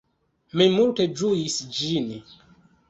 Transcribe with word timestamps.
Ni 0.61 0.67
multe 0.77 1.07
ĝuis 1.21 1.61
ĝin. 1.79 2.13